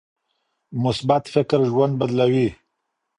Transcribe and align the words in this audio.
مثبت 0.83 1.23
فکر 1.33 1.59
ژوند 1.71 1.93
بدلوي. 1.99 2.47